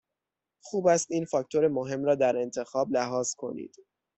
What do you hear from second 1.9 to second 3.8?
را در انتخاب لحاظ کنید.